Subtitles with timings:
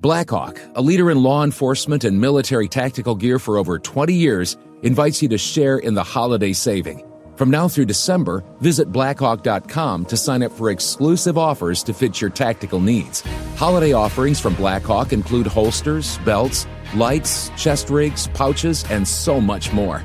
[0.00, 5.20] Blackhawk, a leader in law enforcement and military tactical gear for over 20 years, invites
[5.20, 7.04] you to share in the holiday saving.
[7.36, 12.30] From now through December, visit Blackhawk.com to sign up for exclusive offers to fit your
[12.30, 13.20] tactical needs.
[13.56, 20.02] Holiday offerings from Blackhawk include holsters, belts, lights, chest rigs, pouches, and so much more.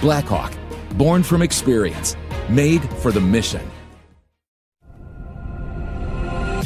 [0.00, 0.52] Blackhawk,
[0.96, 2.16] born from experience,
[2.48, 3.62] made for the mission.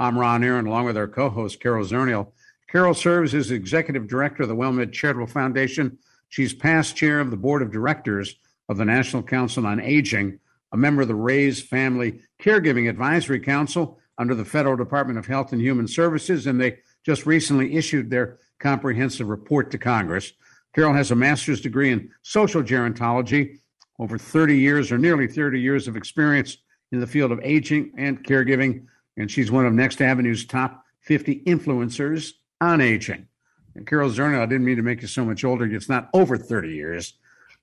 [0.00, 2.32] I'm Ron Aaron, along with our co host, Carol Zernial.
[2.72, 5.98] Carol serves as executive director of the WellMed Charitable Foundation.
[6.30, 8.36] She's past chair of the board of directors
[8.70, 10.38] of the National Council on Aging,
[10.72, 15.52] a member of the Raise Family Caregiving Advisory Council under the Federal Department of Health
[15.52, 20.32] and Human Services, and they just recently issued their comprehensive report to Congress.
[20.74, 23.58] Carol has a master's degree in social gerontology,
[23.98, 26.56] over 30 years or nearly 30 years of experience
[26.90, 28.86] in the field of aging and caregiving
[29.20, 33.26] and she's one of Next Avenue's top 50 influencers on aging.
[33.74, 35.66] And Carol Zernial, I didn't mean to make you so much older.
[35.66, 37.14] It's not over 30 years.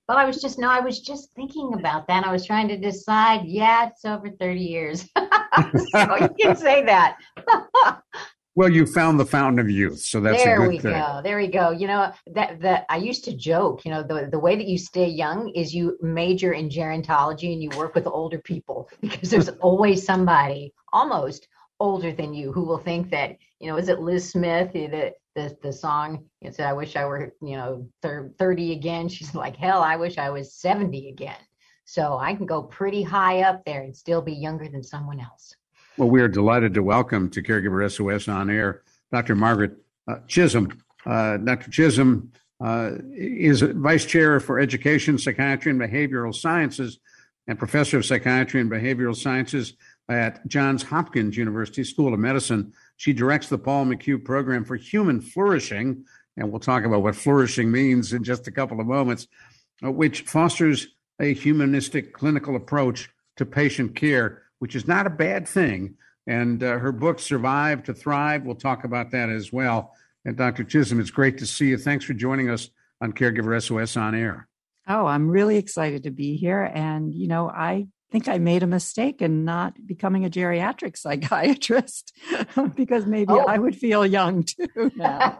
[0.08, 2.26] Well, I was just no, I was just thinking about that.
[2.26, 3.46] I was trying to decide.
[3.46, 5.02] Yeah, it's over 30 years.
[5.90, 7.18] so you can say that.
[8.56, 10.94] well, you found the fountain of youth, so that's there a good we thing.
[10.94, 11.20] go.
[11.22, 11.72] There we go.
[11.72, 13.84] You know that that I used to joke.
[13.84, 17.62] You know the the way that you stay young is you major in gerontology and
[17.62, 21.48] you work with older people because there's always somebody almost
[21.80, 25.56] older than you who will think that you know is it liz smith the the,
[25.62, 29.08] the song it said i wish i were you know 30 again.
[29.16, 31.42] She's like hell i wish i was 70 again.
[31.86, 35.56] So i can go pretty high up there and still be younger than someone else.
[35.98, 39.74] Well we are delighted to welcome to caregiver sos on air dr margaret
[40.08, 40.66] uh, chisholm.
[41.06, 47.00] Uh, dr chisholm uh, is vice chair for education psychiatry and behavioral sciences
[47.48, 49.74] and professor of psychiatry and behavioral sciences
[50.10, 52.74] at Johns Hopkins University School of Medicine.
[52.96, 56.06] She directs the Paul McHugh Program for Human Flourishing,
[56.38, 59.28] and we'll talk about what flourishing means in just a couple of moments,
[59.84, 60.88] uh, which fosters
[61.20, 65.96] a humanistic clinical approach to patient care, which is not a bad thing.
[66.26, 69.94] And uh, her book, Survive to Thrive, we'll talk about that as well.
[70.26, 70.64] And Dr.
[70.64, 71.78] Chisholm, it's great to see you.
[71.78, 72.70] Thanks for joining us
[73.02, 74.48] on Caregiver SOS on air.
[74.88, 76.64] Oh, I'm really excited to be here.
[76.64, 82.14] And, you know, I think I made a mistake in not becoming a geriatric psychiatrist
[82.76, 83.46] because maybe oh.
[83.46, 85.38] I would feel young too now.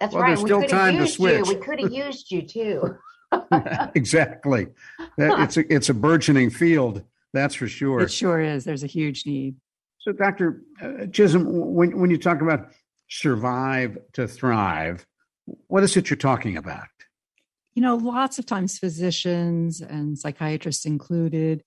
[0.00, 0.28] That's well, right.
[0.28, 1.46] There's still time to switch.
[1.46, 1.54] You.
[1.54, 2.96] We could have used you too.
[3.94, 4.68] exactly.
[5.18, 7.04] It's a it's a burgeoning field.
[7.34, 8.00] That's for sure.
[8.00, 8.64] It sure is.
[8.64, 9.56] There's a huge need.
[10.00, 12.68] So, Doctor uh, Chisholm, when when you talk about
[13.10, 15.06] survive to thrive,
[15.66, 16.86] what is it you're talking about?
[17.74, 21.62] You know, lots of times physicians and psychiatrists included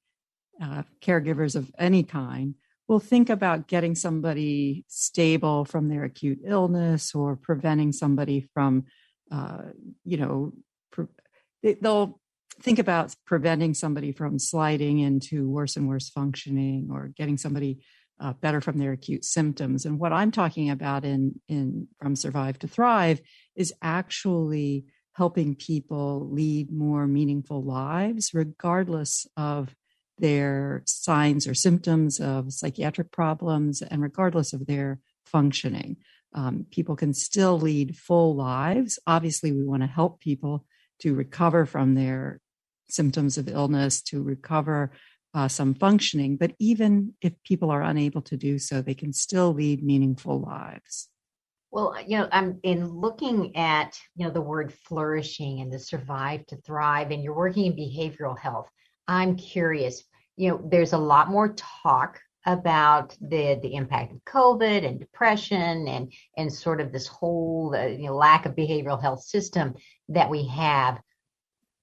[0.62, 2.56] uh, caregivers of any kind
[2.88, 8.86] will think about getting somebody stable from their acute illness or preventing somebody from,
[9.32, 9.62] uh,
[10.04, 10.52] you know,
[10.92, 11.08] pre-
[11.82, 12.20] they'll
[12.60, 17.80] think about preventing somebody from sliding into worse and worse functioning or getting somebody
[18.20, 19.86] uh, better from their acute symptoms.
[19.86, 23.20] And what I'm talking about in in from survive to thrive
[23.56, 29.74] is actually helping people lead more meaningful lives, regardless of
[30.22, 35.98] their signs or symptoms of psychiatric problems, and regardless of their functioning.
[36.34, 39.00] Um, people can still lead full lives.
[39.06, 40.66] Obviously, we want to help people
[41.00, 42.40] to recover from their
[42.90, 44.92] symptoms of illness, to recover
[45.34, 46.38] uh, some functioning.
[46.38, 51.10] But even if people are unable to do so, they can still lead meaningful lives.
[51.72, 56.46] Well, you know, I'm in looking at, you know, the word flourishing and the survive
[56.48, 58.70] to thrive, and you're working in behavioral health.
[59.08, 60.04] I'm curious,
[60.38, 65.88] you know, there's a lot more talk about the the impact of COVID and depression
[65.88, 69.76] and and sort of this whole uh, you know lack of behavioral health system
[70.10, 71.00] that we have.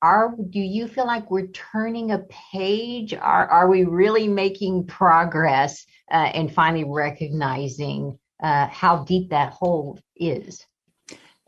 [0.03, 2.21] Are do you feel like we're turning a
[2.53, 3.15] page?
[3.15, 9.99] Are are we really making progress uh, and finally recognizing uh, how deep that hole
[10.17, 10.65] is?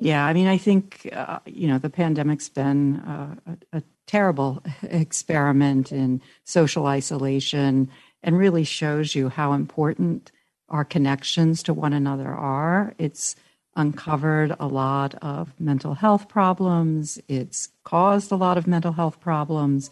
[0.01, 4.61] Yeah, I mean, I think uh, you know the pandemic's been uh, a, a, terrible
[4.83, 7.89] experiment in social isolation
[8.25, 10.33] and really shows you how important
[10.69, 12.93] our connections to one another are.
[12.99, 13.37] It's
[13.77, 17.21] uncovered a lot of mental health problems.
[17.29, 19.91] It's caused a lot of mental health problems.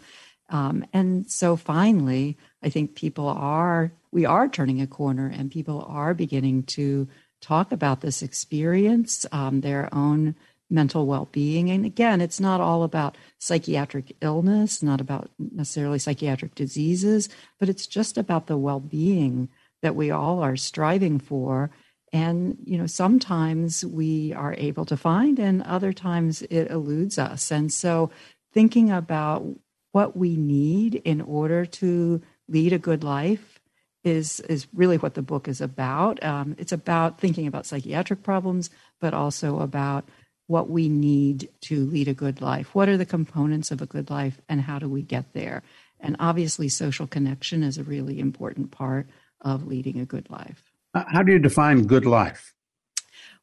[0.50, 5.84] Um, and so finally, I think people are, we are turning a corner and people
[5.88, 7.06] are beginning to
[7.40, 10.34] talk about this experience, um, their own
[10.70, 11.70] mental well being.
[11.70, 17.28] And again, it's not all about psychiatric illness, not about necessarily psychiatric diseases,
[17.58, 19.48] but it's just about the well being
[19.82, 21.70] that we all are striving for.
[22.12, 27.50] And, you know, sometimes we are able to find, and other times it eludes us.
[27.50, 28.10] And so
[28.52, 29.46] thinking about
[29.92, 33.60] what we need in order to lead a good life
[34.04, 36.22] is is really what the book is about.
[36.24, 40.08] Um, it's about thinking about psychiatric problems, but also about
[40.48, 42.74] what we need to lead a good life.
[42.74, 45.62] What are the components of a good life, and how do we get there?
[46.00, 49.08] And obviously, social connection is a really important part
[49.40, 50.72] of leading a good life.
[50.94, 52.54] How do you define good life?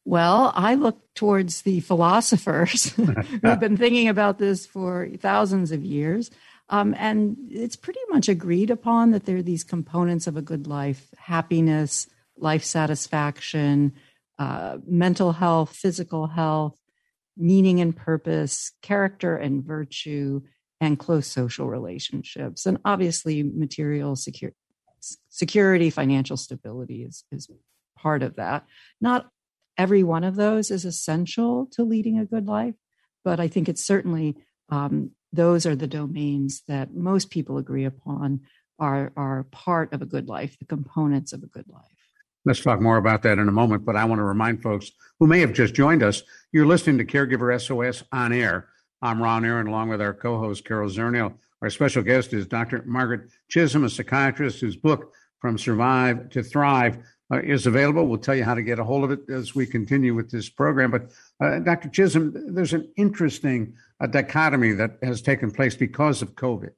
[0.03, 6.29] Well, I look towards the philosophers who've been thinking about this for thousands of years.
[6.69, 10.67] Um, and it's pretty much agreed upon that there are these components of a good
[10.67, 12.07] life happiness,
[12.37, 13.93] life satisfaction,
[14.39, 16.79] uh, mental health, physical health,
[17.37, 20.41] meaning and purpose, character and virtue,
[20.81, 22.65] and close social relationships.
[22.65, 27.49] And obviously, material security, financial stability is, is
[27.97, 28.65] part of that.
[28.99, 29.29] Not
[29.77, 32.75] every one of those is essential to leading a good life,
[33.23, 34.35] but I think it's certainly
[34.69, 38.41] um, those are the domains that most people agree upon
[38.79, 41.94] are, are part of a good life, the components of a good life.
[42.45, 45.25] Let's talk more about that in a moment, but I want to remind folks who
[45.25, 46.21] may have just joined us
[46.51, 48.69] you're listening to Caregiver SOS on air.
[49.01, 51.33] I'm Ron Aaron, along with our co host, Carol Zernial.
[51.63, 52.83] Our special guest is Dr.
[52.85, 56.99] Margaret Chisholm, a psychiatrist whose book, From Survive to Thrive,
[57.31, 58.05] uh, is available.
[58.07, 60.47] We'll tell you how to get a hold of it as we continue with this
[60.47, 60.91] program.
[60.91, 61.11] But
[61.43, 61.89] uh, Dr.
[61.89, 66.69] Chisholm, there's an interesting uh, dichotomy that has taken place because of COVID.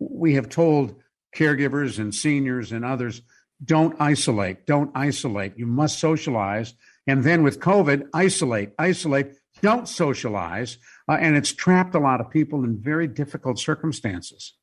[0.00, 0.96] We have told
[1.34, 3.22] caregivers and seniors and others
[3.64, 5.56] don't isolate, don't isolate.
[5.56, 6.74] You must socialize.
[7.06, 10.78] And then with COVID, isolate, isolate, don't socialize.
[11.08, 14.54] Uh, and it's trapped a lot of people in very difficult circumstances.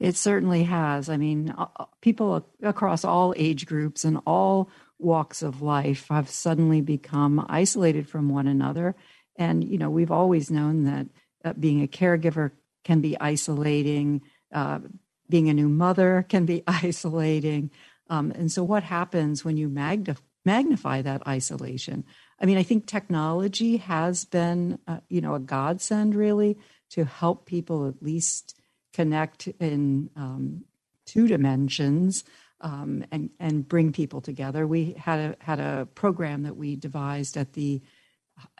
[0.00, 1.08] It certainly has.
[1.08, 1.54] I mean,
[2.00, 8.28] people across all age groups and all walks of life have suddenly become isolated from
[8.28, 8.94] one another.
[9.36, 11.06] And, you know, we've always known that
[11.44, 12.52] uh, being a caregiver
[12.84, 14.80] can be isolating, uh,
[15.28, 17.70] being a new mother can be isolating.
[18.08, 22.04] Um, and so, what happens when you magnify, magnify that isolation?
[22.40, 26.58] I mean, I think technology has been, uh, you know, a godsend really
[26.90, 28.58] to help people at least
[28.92, 30.64] connect in um,
[31.06, 32.24] two dimensions
[32.60, 34.66] um, and and bring people together.
[34.66, 37.82] We had a had a program that we devised at the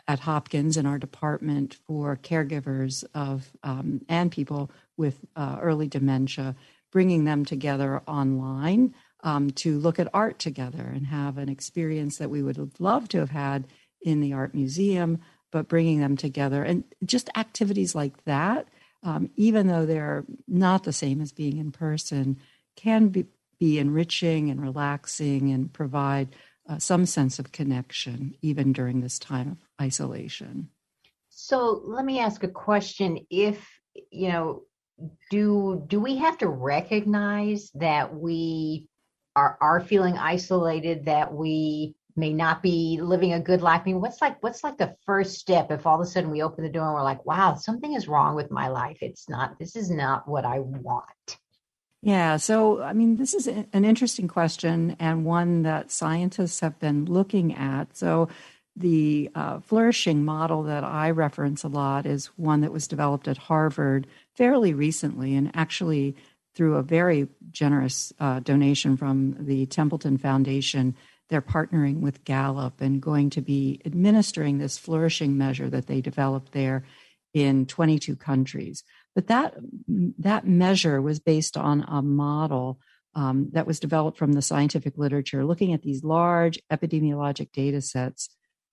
[0.07, 6.57] at Hopkins in our department for caregivers of um, and people with uh, early dementia,
[6.91, 12.31] bringing them together online um, to look at art together and have an experience that
[12.31, 13.67] we would loved to have had
[14.03, 15.19] in the art museum,
[15.51, 18.69] but bringing them together and just activities like that,
[19.03, 22.39] um, even though they're not the same as being in person,
[22.77, 23.27] can be,
[23.59, 26.29] be enriching and relaxing and provide
[26.69, 30.69] uh, some sense of connection even during this time of isolation.
[31.29, 33.27] So let me ask a question.
[33.31, 33.67] If,
[34.11, 34.63] you know,
[35.31, 38.88] do do we have to recognize that we
[39.39, 43.83] are are feeling isolated that we may not be living a good life.
[43.83, 46.43] I mean, what's like what's like the first step if all of a sudden we
[46.43, 48.99] open the door and we're like, wow, something is wrong with my life.
[49.01, 51.39] It's not this is not what I want.
[52.03, 57.05] Yeah, so I mean, this is an interesting question and one that scientists have been
[57.05, 57.97] looking at.
[57.97, 58.29] So,
[58.77, 63.37] the uh, flourishing model that I reference a lot is one that was developed at
[63.37, 66.15] Harvard fairly recently and actually
[66.59, 70.97] through a very generous uh, donation from the Templeton Foundation.
[71.31, 76.51] They're partnering with Gallup and going to be administering this flourishing measure that they developed
[76.51, 76.85] there
[77.33, 78.83] in 22 countries.
[79.15, 79.55] But that
[80.19, 82.81] that measure was based on a model
[83.15, 88.31] um, that was developed from the scientific literature, looking at these large epidemiologic data sets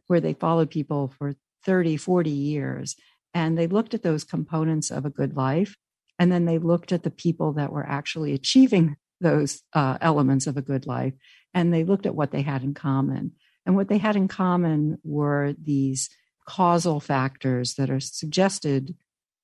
[0.08, 2.96] where they followed people for 30, 40 years.
[3.36, 5.78] And they looked at those components of a good life
[6.20, 10.58] and then they looked at the people that were actually achieving those uh, elements of
[10.58, 11.14] a good life.
[11.54, 13.34] And they looked at what they had in common.
[13.66, 16.10] And what they had in common were these
[16.48, 18.96] causal factors that are suggested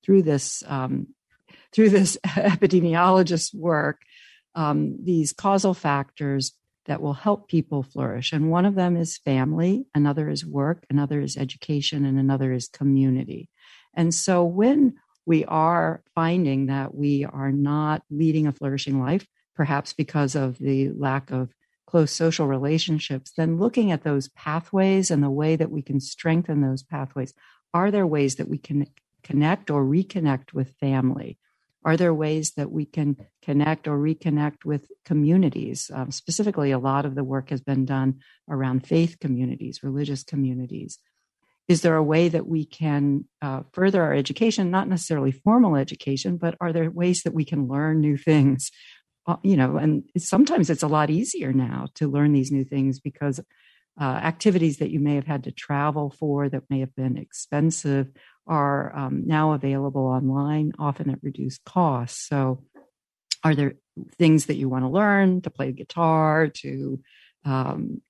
[0.04, 1.08] through this um,
[1.72, 4.02] through this epidemiologist work.
[4.54, 6.52] Um, these causal factors
[6.86, 8.32] that will help people flourish.
[8.32, 12.68] And one of them is family, another is work, another is education, and another is
[12.68, 13.48] community.
[13.94, 14.94] And so when
[15.26, 20.90] we are finding that we are not leading a flourishing life, perhaps because of the
[20.90, 21.54] lack of
[21.86, 26.62] close social relationships, then looking at those pathways and the way that we can strengthen
[26.62, 27.34] those pathways.
[27.74, 28.86] Are there ways that we can
[29.22, 31.38] connect or reconnect with family?
[31.84, 35.90] Are there ways that we can connect or reconnect with communities?
[35.92, 40.98] Um, specifically, a lot of the work has been done around faith communities, religious communities.
[41.68, 46.36] Is there a way that we can uh, further our education, not necessarily formal education,
[46.36, 48.70] but are there ways that we can learn new things?
[49.26, 52.98] Uh, you know, and sometimes it's a lot easier now to learn these new things
[52.98, 53.40] because
[54.00, 58.08] uh, activities that you may have had to travel for that may have been expensive
[58.46, 62.26] are um, now available online, often at reduced costs.
[62.26, 62.64] So,
[63.44, 63.74] are there
[64.18, 67.00] things that you want to learn to play guitar, to
[67.44, 68.00] um,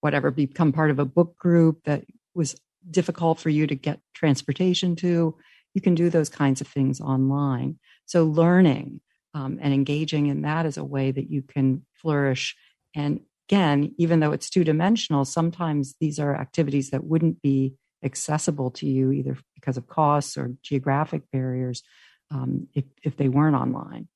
[0.00, 2.54] whatever, become part of a book group that was
[2.90, 5.36] difficult for you to get transportation to?
[5.74, 7.78] You can do those kinds of things online.
[8.06, 9.00] So, learning
[9.34, 12.56] um, and engaging in that is a way that you can flourish.
[12.94, 18.70] And again, even though it's two dimensional, sometimes these are activities that wouldn't be accessible
[18.70, 21.82] to you either because of costs or geographic barriers
[22.30, 24.08] um, if, if they weren't online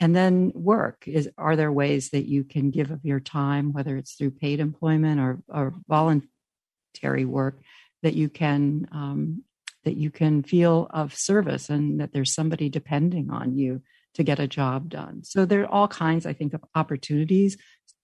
[0.00, 3.96] and then work is are there ways that you can give of your time whether
[3.96, 7.60] it's through paid employment or, or voluntary work
[8.02, 9.42] that you can um,
[9.84, 13.82] that you can feel of service and that there's somebody depending on you
[14.14, 17.56] to get a job done so there are all kinds i think of opportunities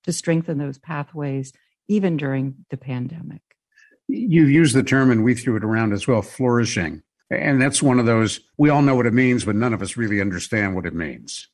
[0.04, 1.52] to strengthen those pathways
[1.88, 3.42] even during the pandemic
[4.08, 7.02] You've used the term, and we threw it around as well flourishing.
[7.30, 9.96] And that's one of those, we all know what it means, but none of us
[9.96, 11.48] really understand what it means.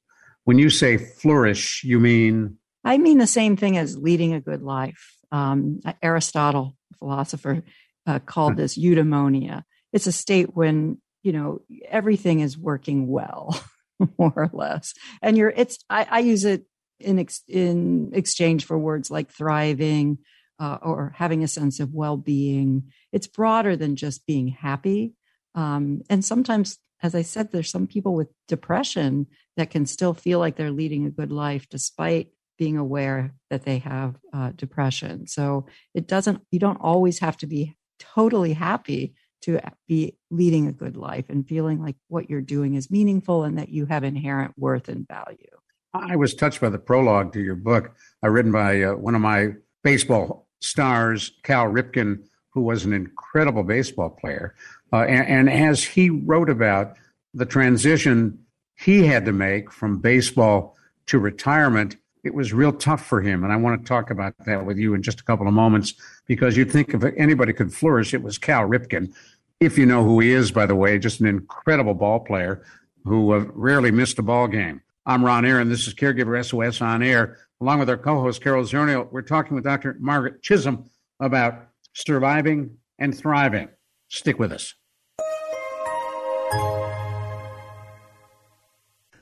[0.44, 2.58] When you say flourish, you mean?
[2.84, 5.14] I mean the same thing as leading a good life.
[5.30, 7.62] Um, Aristotle, philosopher,
[8.08, 9.62] uh, called this eudaimonia.
[9.92, 13.60] It's a state when, you know, everything is working well,
[14.18, 14.94] more or less.
[15.20, 16.64] And you're, it's, I, I use it
[16.98, 20.18] in, ex, in exchange for words like thriving,
[20.58, 22.90] uh, or having a sense of well being.
[23.12, 25.12] It's broader than just being happy.
[25.54, 29.26] Um, and sometimes, as I said, there's some people with depression
[29.58, 33.78] that can still feel like they're leading a good life despite being aware that they
[33.78, 35.26] have uh, depression.
[35.26, 40.72] So it doesn't, you don't always have to be totally happy to be leading a
[40.72, 44.52] good life and feeling like what you're doing is meaningful and that you have inherent
[44.56, 45.46] worth and value.
[45.94, 49.52] I was touched by the prologue to your book, written by uh, one of my
[49.82, 54.54] baseball stars Cal Ripken, who was an incredible baseball player.
[54.92, 56.94] Uh, and, and as he wrote about
[57.34, 58.38] the transition
[58.76, 60.76] he had to make from baseball
[61.06, 61.96] to retirement,
[62.28, 63.42] it was real tough for him.
[63.42, 65.94] And I want to talk about that with you in just a couple of moments
[66.26, 69.14] because you'd think if anybody could flourish, it was Cal Ripken.
[69.60, 72.62] If you know who he is, by the way, just an incredible ball player
[73.04, 74.82] who uh, rarely missed a ball game.
[75.06, 75.70] I'm Ron Aaron.
[75.70, 79.10] This is Caregiver SOS on air along with our co-host Carol Zernial.
[79.10, 79.96] We're talking with Dr.
[79.98, 83.70] Margaret Chisholm about surviving and thriving.
[84.08, 84.74] Stick with us.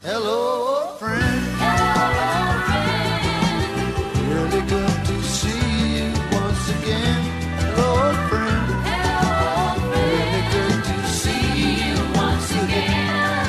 [0.00, 1.46] Hello, friend.
[1.56, 4.34] Hello, friend.
[4.34, 7.22] Really good to see you once again.
[7.56, 8.66] Hello, friend.
[8.84, 10.12] Hello, friend.
[10.12, 13.48] Really good to see you once again.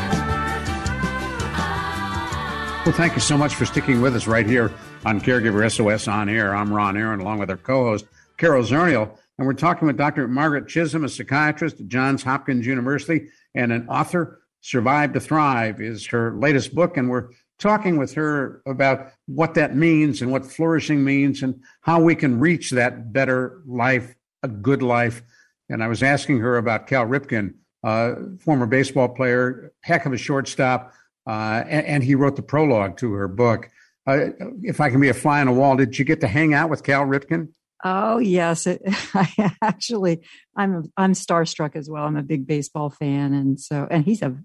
[2.86, 4.72] Well, thank you so much for sticking with us right here
[5.04, 6.56] on Caregiver SOS on air.
[6.56, 8.06] I'm Ron Aaron, along with our co-host
[8.38, 10.28] Carol Zernial, and we're talking with Dr.
[10.30, 14.40] Margaret Chisholm, a psychiatrist at Johns Hopkins University and an author.
[14.66, 17.30] Survive to Thrive is her latest book, and we're
[17.60, 22.40] talking with her about what that means and what flourishing means and how we can
[22.40, 25.22] reach that better life, a good life.
[25.70, 27.54] And I was asking her about Cal Ripken,
[27.84, 30.92] uh, former baseball player, heck of a shortstop
[31.28, 33.70] uh, and, and, he wrote the prologue to her book.
[34.08, 34.30] Uh,
[34.64, 36.72] if I can be a fly on the wall, did you get to hang out
[36.72, 37.50] with Cal Ripken?
[37.88, 38.82] Oh yes, it,
[39.14, 40.26] I actually
[40.58, 42.04] I'm I'm starstruck as well.
[42.04, 44.36] I'm a big baseball fan, and so and he's a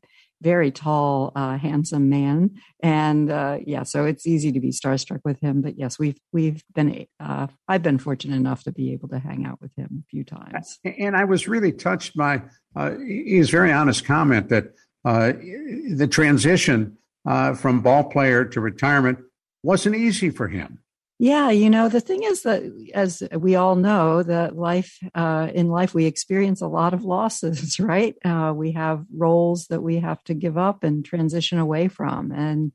[0.42, 2.50] very tall, uh, handsome man,
[2.82, 5.62] and uh, yeah, so it's easy to be starstruck with him.
[5.62, 9.46] But yes, we've we've been uh, I've been fortunate enough to be able to hang
[9.46, 10.78] out with him a few times.
[10.84, 12.42] And I was really touched by
[12.76, 14.74] uh, his very honest comment that
[15.06, 19.18] uh, the transition uh, from ball player to retirement
[19.62, 20.78] wasn't easy for him.
[21.22, 22.62] Yeah, you know, the thing is that,
[22.94, 27.78] as we all know, that life, uh, in life, we experience a lot of losses,
[27.80, 28.16] right?
[28.24, 32.32] Uh, we have roles that we have to give up and transition away from.
[32.32, 32.72] And,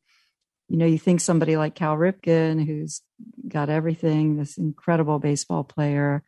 [0.70, 3.02] you know, you think somebody like Cal Ripken, who's
[3.48, 6.22] got everything, this incredible baseball player,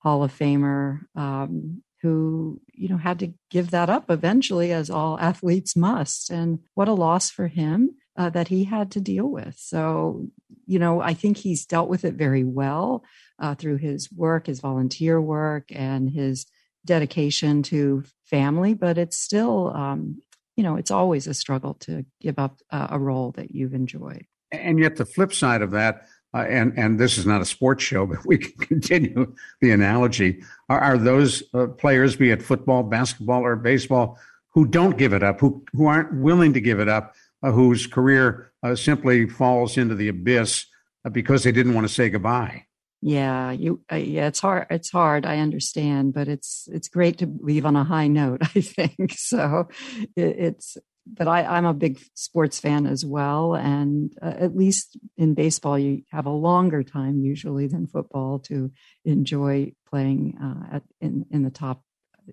[0.00, 5.18] Hall of Famer, um, who, you know, had to give that up eventually, as all
[5.18, 6.28] athletes must.
[6.28, 9.56] And what a loss for him uh, that he had to deal with.
[9.58, 10.26] So,
[10.66, 13.04] you know, I think he's dealt with it very well
[13.38, 16.46] uh, through his work, his volunteer work, and his
[16.84, 18.74] dedication to family.
[18.74, 20.22] But it's still, um,
[20.56, 24.26] you know, it's always a struggle to give up uh, a role that you've enjoyed.
[24.52, 27.82] And yet, the flip side of that, uh, and and this is not a sports
[27.82, 30.42] show, but we can continue the analogy.
[30.68, 34.18] Are, are those uh, players, be it football, basketball, or baseball,
[34.50, 37.16] who don't give it up, who who aren't willing to give it up?
[37.44, 40.66] Uh, whose career uh, simply falls into the abyss
[41.04, 42.64] uh, because they didn't want to say goodbye.
[43.02, 43.82] Yeah, you.
[43.92, 44.66] Uh, yeah, it's hard.
[44.70, 45.26] It's hard.
[45.26, 48.40] I understand, but it's it's great to leave on a high note.
[48.56, 49.68] I think so.
[50.16, 54.96] It, it's but I, I'm a big sports fan as well, and uh, at least
[55.18, 58.70] in baseball, you have a longer time usually than football to
[59.04, 61.82] enjoy playing uh, at in in the top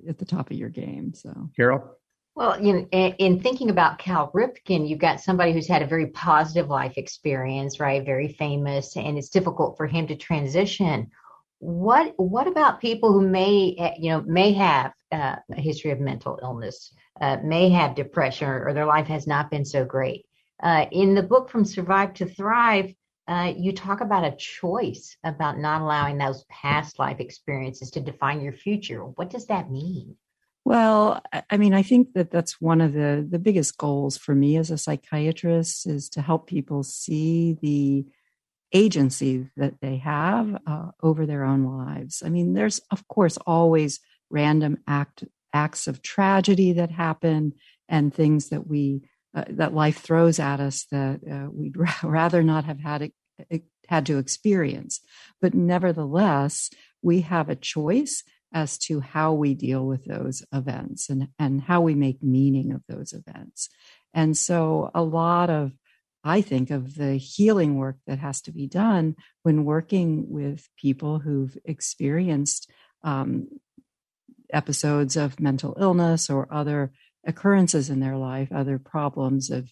[0.08, 1.14] at the top of your game.
[1.14, 1.98] So, Carol.
[2.42, 6.08] Well, you know, in thinking about Cal Ripken, you've got somebody who's had a very
[6.08, 8.04] positive life experience, right?
[8.04, 11.12] Very famous, and it's difficult for him to transition.
[11.60, 16.00] What What about people who may, eh, you know, may have uh, a history of
[16.00, 20.26] mental illness, uh, may have depression, or, or, their life has not been so great?
[20.64, 22.92] Uh, in the book From Survive to Thrive,
[23.28, 28.42] uh, you talk about a choice about not allowing those past life experiences to define
[28.42, 29.06] your future.
[29.06, 30.18] What does that mean?
[30.64, 34.58] Well, I mean, I think that that's one of the the biggest goals for me
[34.58, 38.06] as a psychiatrist is to help people see the
[38.74, 42.24] agency that they have uh, over their own lives.
[42.26, 47.54] I mean, there's of course always random act acts of tragedy that happen
[47.90, 49.02] and things that we
[49.36, 53.14] uh, that life throws at us that uh, we'd rather not have had it,
[53.50, 55.02] it, had to experience.
[55.42, 56.70] But nevertheless,
[57.02, 61.82] we have a choice as to how we deal with those events and, and how
[61.82, 63.70] we make meaning of those events.
[64.14, 65.72] And so, a lot of,
[66.24, 71.20] I think, of the healing work that has to be done when working with people
[71.20, 72.70] who've experienced
[73.04, 73.48] um,
[74.52, 76.92] episodes of mental illness or other
[77.26, 79.70] occurrences in their life, other problems of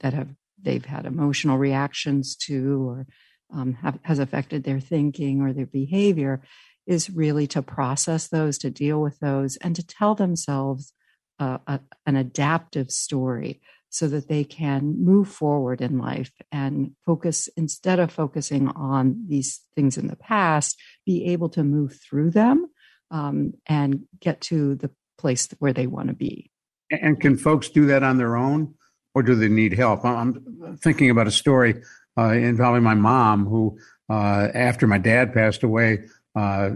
[0.00, 0.28] that have
[0.60, 3.06] they've had emotional reactions to or
[3.52, 6.42] um, have, has affected their thinking or their behavior
[6.86, 10.92] is really to process those, to deal with those, and to tell themselves
[11.38, 17.48] uh, a, an adaptive story so that they can move forward in life and focus
[17.56, 22.66] instead of focusing on these things in the past, be able to move through them
[23.10, 26.50] um, and get to the place where they want to be.
[26.90, 28.74] And can folks do that on their own,
[29.14, 30.04] or do they need help?
[30.04, 31.82] I'm thinking about a story
[32.18, 33.78] uh, involving my mom, who,
[34.10, 36.04] uh, after my dad passed away,
[36.36, 36.70] uh,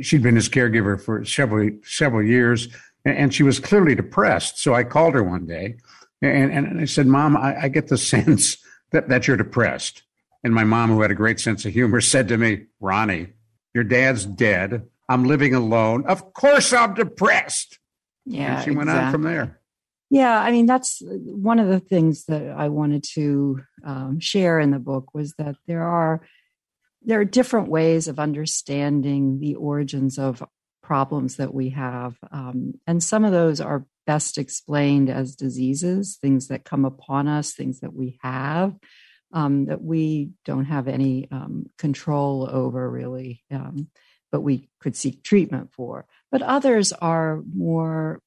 [0.00, 2.68] she'd been his caregiver for several several years,
[3.04, 4.58] and, she was clearly depressed.
[4.58, 5.76] So I called her one day,
[6.20, 8.56] and, and I said, "Mom, I, I get the sense
[8.90, 10.02] that, that you're depressed."
[10.42, 13.28] And my mom, who had a great sense of humor, said to me, "Ronnie,
[13.72, 14.88] your dad's dead.
[15.08, 16.04] I'm living alone.
[16.06, 17.78] Of course, I'm depressed."
[18.26, 19.60] Yeah, and she went on from there.
[20.10, 24.72] Yeah, I mean that's one of the things that I wanted to um, share in
[24.72, 26.20] the book was that there are
[27.04, 30.42] there are different ways of understanding the origins of
[30.82, 32.16] problems that we have.
[32.30, 37.52] Um, and some of those are best explained as diseases, things that come upon us,
[37.52, 38.74] things that we have.
[39.32, 43.88] Um, that we don't have any um, control over, really, um,
[44.30, 46.06] but we could seek treatment for.
[46.30, 48.20] But others are more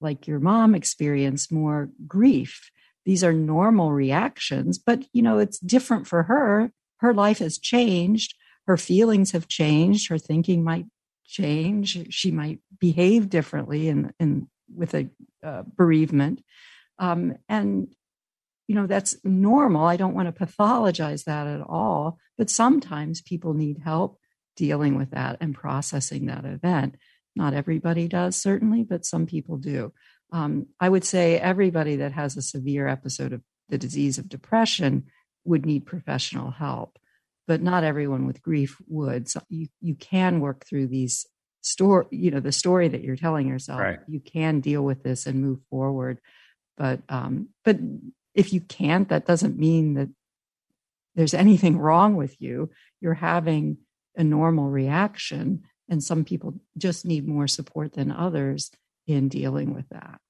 [0.00, 2.70] like your mom experienced, more grief.
[3.04, 6.70] These are normal reactions, but you know, it's different for her
[7.04, 8.34] her life has changed.
[8.66, 10.08] Her feelings have changed.
[10.08, 10.86] Her thinking might
[11.26, 12.12] change.
[12.12, 15.08] She might behave differently in, in with a
[15.42, 16.42] uh, bereavement.
[16.98, 17.88] Um, and,
[18.66, 19.84] you know, that's normal.
[19.84, 22.18] I don't want to pathologize that at all.
[22.38, 24.18] But sometimes people need help
[24.56, 26.96] dealing with that and processing that event.
[27.36, 29.92] Not everybody does, certainly, but some people do.
[30.32, 35.04] Um, I would say everybody that has a severe episode of the disease of depression
[35.44, 36.98] would need professional help,
[37.46, 39.28] but not everyone with grief would.
[39.28, 41.26] So you, you can work through these
[41.62, 43.80] story, you know, the story that you're telling yourself.
[43.80, 43.98] Right.
[44.06, 46.18] You can deal with this and move forward.
[46.76, 47.78] But um, but
[48.34, 50.08] if you can't, that doesn't mean that
[51.14, 52.70] there's anything wrong with you.
[53.00, 53.78] You're having
[54.16, 58.70] a normal reaction, and some people just need more support than others
[59.06, 60.20] in dealing with that.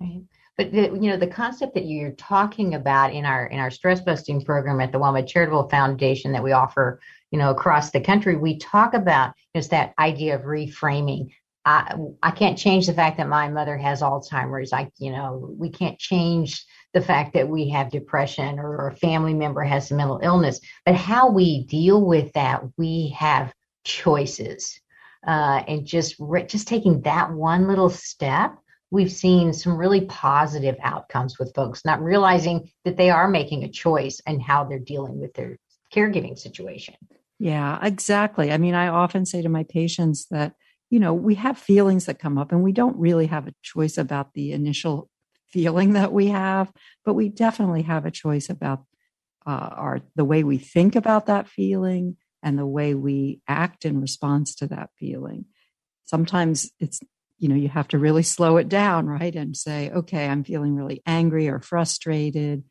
[0.00, 0.24] Right.
[0.56, 4.00] But the, you know the concept that you're talking about in our in our stress
[4.00, 8.36] busting program at the WellMed Charitable Foundation that we offer, you know, across the country,
[8.36, 11.30] we talk about is that idea of reframing.
[11.64, 14.72] I I can't change the fact that my mother has Alzheimer's.
[14.72, 19.34] I you know we can't change the fact that we have depression or a family
[19.34, 23.52] member has a mental illness, but how we deal with that, we have
[23.84, 24.80] choices.
[25.26, 28.56] Uh, and just just taking that one little step
[28.90, 33.68] we've seen some really positive outcomes with folks not realizing that they are making a
[33.68, 35.58] choice and how they're dealing with their
[35.94, 36.94] caregiving situation.
[37.38, 38.52] Yeah, exactly.
[38.52, 40.54] I mean, I often say to my patients that,
[40.90, 43.96] you know, we have feelings that come up and we don't really have a choice
[43.96, 45.08] about the initial
[45.48, 46.70] feeling that we have,
[47.04, 48.84] but we definitely have a choice about
[49.46, 54.00] uh, our the way we think about that feeling and the way we act in
[54.00, 55.46] response to that feeling.
[56.04, 57.00] Sometimes it's
[57.40, 59.34] you know you have to really slow it down right?
[59.34, 62.62] And say okay i'm feeling really angry or frustrated.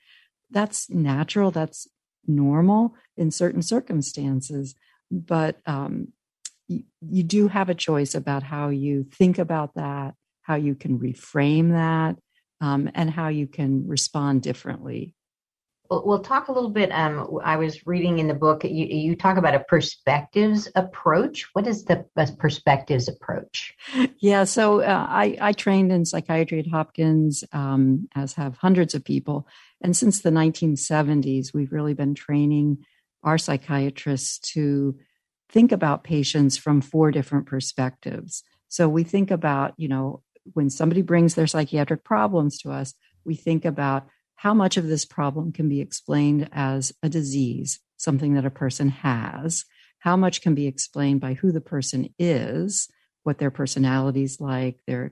[0.51, 1.87] That's natural that's
[2.25, 4.75] normal in certain circumstances
[5.11, 6.09] but um,
[6.67, 10.99] you, you do have a choice about how you think about that how you can
[10.99, 12.15] reframe that
[12.61, 15.15] um, and how you can respond differently
[15.89, 16.91] we'll talk a little bit.
[16.91, 21.49] Um, I was reading in the book, you, you talk about a perspectives approach.
[21.53, 22.05] What is the
[22.37, 23.73] perspectives approach?
[24.19, 29.03] Yeah, so uh, I, I trained in psychiatry at Hopkins, um, as have hundreds of
[29.03, 29.47] people.
[29.81, 32.85] And since the 1970s, we've really been training
[33.23, 34.95] our psychiatrists to
[35.49, 38.43] think about patients from four different perspectives.
[38.67, 40.21] So we think about, you know,
[40.53, 42.93] when somebody brings their psychiatric problems to us,
[43.25, 44.07] we think about
[44.39, 48.87] how much of this problem can be explained as a disease, something that a person
[48.87, 49.65] has,
[49.99, 52.87] how much can be explained by who the person is,
[53.23, 55.11] what their personality is like, their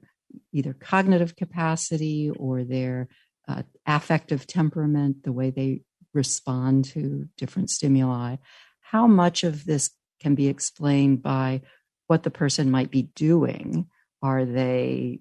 [0.53, 3.09] either cognitive capacity or their
[3.49, 5.81] uh, affective temperament, the way they
[6.13, 8.37] respond to different stimuli.
[8.79, 9.89] How much of this
[10.21, 11.63] can be explained by
[12.07, 13.87] what the person might be doing?
[14.21, 15.19] Are they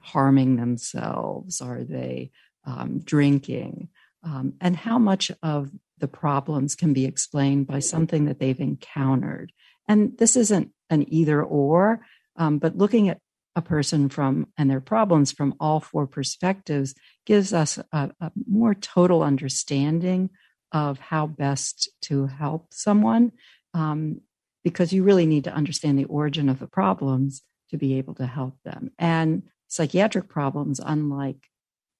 [0.00, 1.60] harming themselves?
[1.60, 2.32] Are they
[2.66, 3.88] um, drinking,
[4.22, 9.52] um, and how much of the problems can be explained by something that they've encountered.
[9.88, 12.00] And this isn't an either or,
[12.36, 13.20] um, but looking at
[13.54, 18.74] a person from and their problems from all four perspectives gives us a, a more
[18.74, 20.28] total understanding
[20.72, 23.32] of how best to help someone
[23.72, 24.20] um,
[24.62, 28.26] because you really need to understand the origin of the problems to be able to
[28.26, 28.90] help them.
[28.98, 31.38] And psychiatric problems, unlike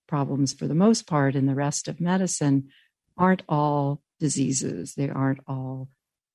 [0.06, 2.68] problems for the most part in the rest of medicine
[3.16, 4.94] aren't all diseases.
[4.94, 5.88] They aren't all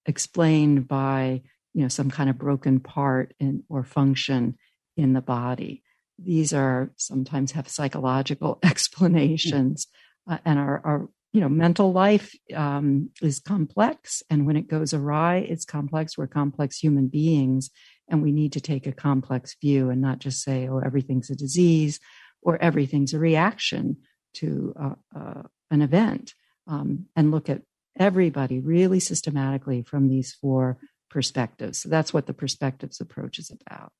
[0.06, 1.42] explained by
[1.74, 4.58] you know some kind of broken part in, or function
[4.98, 5.84] in the body.
[6.20, 9.88] These are sometimes have psychological explanations,
[10.30, 14.94] uh, and our, our you know mental life um, is complex, and when it goes
[14.94, 16.18] awry, it's complex.
[16.18, 17.70] We're complex human beings,
[18.10, 21.36] and we need to take a complex view and not just say, "Oh, everything's a
[21.36, 22.00] disease."
[22.42, 23.98] Or everything's a reaction
[24.34, 26.34] to uh, uh, an event,
[26.68, 27.62] um, and look at
[27.98, 30.78] everybody really systematically from these four
[31.10, 31.80] perspectives.
[31.80, 33.92] So that's what the perspectives approach is about.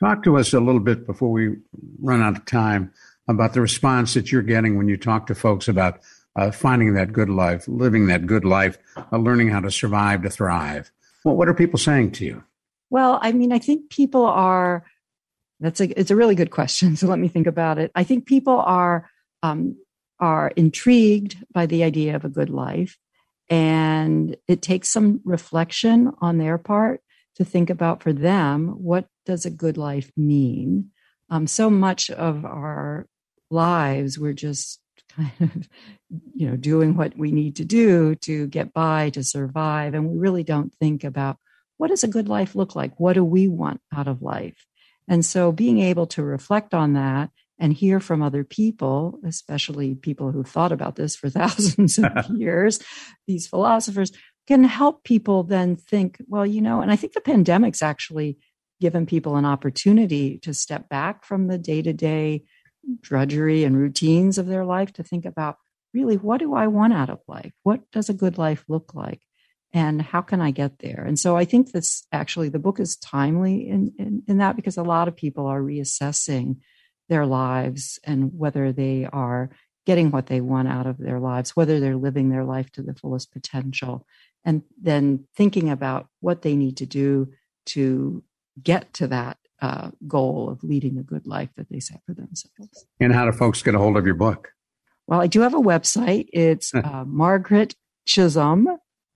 [0.00, 1.56] Talk to us a little bit before we
[2.00, 2.92] run out of time
[3.28, 6.00] about the response that you're getting when you talk to folks about
[6.34, 10.30] uh, finding that good life, living that good life, uh, learning how to survive to
[10.30, 10.90] thrive.
[11.24, 12.42] Well, what are people saying to you?
[12.90, 14.84] Well, I mean, I think people are
[15.62, 16.96] that's a it's a really good question.
[16.96, 17.90] So let me think about it.
[17.94, 19.08] I think people are
[19.42, 19.76] um,
[20.18, 22.98] are intrigued by the idea of a good life,
[23.48, 27.00] and it takes some reflection on their part
[27.36, 30.90] to think about for them what does a good life mean.
[31.30, 33.06] Um, so much of our
[33.52, 34.80] lives we're just
[35.14, 35.68] kind of
[36.34, 40.18] you know doing what we need to do to get by to survive and we
[40.18, 41.36] really don't think about
[41.76, 44.66] what does a good life look like what do we want out of life
[45.08, 50.32] and so being able to reflect on that and hear from other people, especially people
[50.32, 52.80] who've thought about this for thousands of years,
[53.26, 54.12] these philosophers
[54.46, 58.38] can help people then think, well, you know, and I think the pandemic's actually
[58.80, 62.42] given people an opportunity to step back from the day to day
[63.00, 65.56] drudgery and routines of their life to think about
[65.94, 67.52] really what do I want out of life?
[67.62, 69.20] What does a good life look like?
[69.72, 71.02] And how can I get there?
[71.06, 74.76] And so I think this actually, the book is timely in, in, in that because
[74.76, 76.56] a lot of people are reassessing
[77.08, 79.50] their lives and whether they are
[79.86, 82.94] getting what they want out of their lives, whether they're living their life to the
[82.94, 84.06] fullest potential,
[84.44, 87.32] and then thinking about what they need to do
[87.66, 88.22] to
[88.62, 92.86] get to that uh, goal of leading a good life that they set for themselves.
[93.00, 94.50] And how do folks get a hold of your book?
[95.06, 96.26] Well, I do have a website.
[96.32, 97.74] It's uh, Margaret
[98.06, 98.68] Chisholm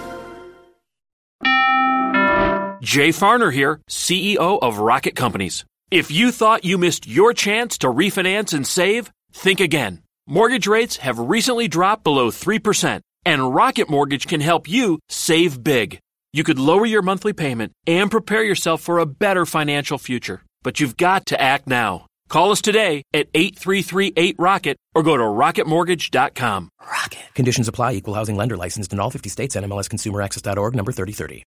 [2.81, 5.65] Jay Farner here, CEO of Rocket Companies.
[5.91, 9.99] If you thought you missed your chance to refinance and save, think again.
[10.27, 15.99] Mortgage rates have recently dropped below 3%, and Rocket Mortgage can help you save big.
[16.33, 20.41] You could lower your monthly payment and prepare yourself for a better financial future.
[20.63, 22.07] But you've got to act now.
[22.29, 26.69] Call us today at 8338-ROCKET or go to rocketmortgage.com.
[26.81, 27.19] Rocket.
[27.35, 27.93] Conditions apply.
[27.93, 29.55] Equal housing lender licensed in all 50 states.
[29.55, 31.39] NMLS ConsumerAccess.org number 3030.